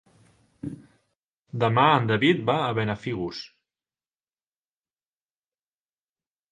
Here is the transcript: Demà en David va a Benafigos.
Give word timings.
Demà 1.63 1.83
en 1.97 2.09
David 2.13 2.41
va 2.49 2.57
a 2.63 2.73
Benafigos. 2.81 3.45